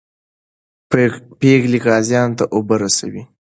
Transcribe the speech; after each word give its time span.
پېغلې 1.39 1.79
غازیانو 1.85 2.37
ته 2.39 2.43
اوبه 2.55 2.75
رسولې. 2.83 3.23